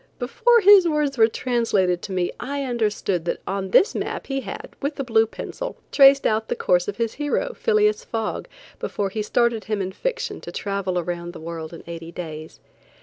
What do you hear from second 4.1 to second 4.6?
he